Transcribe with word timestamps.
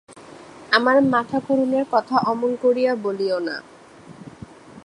আমার 0.71 0.97
মাঠাকরুণের 1.05 1.85
কথা 1.91 2.15
অমন 2.31 2.51
করিয়া 2.55 2.91
বলিও 3.03 3.37
না। 3.39 3.55